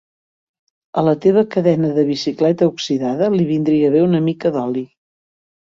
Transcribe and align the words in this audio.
A 1.01 1.03
la 1.07 1.13
teva 1.25 1.43
cadena 1.57 1.91
de 1.99 2.07
bicicleta 2.09 2.71
oxidada 2.73 3.31
li 3.39 3.49
vindria 3.55 3.95
bé 3.99 4.05
una 4.11 4.25
mica 4.31 4.57
d'oli. 4.59 4.87